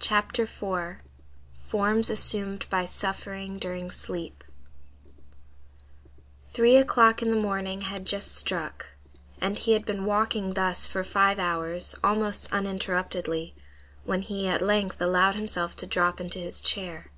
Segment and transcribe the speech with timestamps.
[0.00, 4.42] CHAPTER IV—FORMS ASSUMED BY SUFFERING DURING SLEEP
[6.48, 8.88] Three o'clock in the morning had just struck,
[9.40, 13.54] and he had been walking thus for five hours, almost uninterruptedly,
[14.02, 17.12] when he at length allowed himself to drop into his chair.